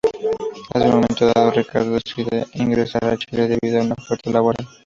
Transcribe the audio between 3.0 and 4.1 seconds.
a Chile debido a una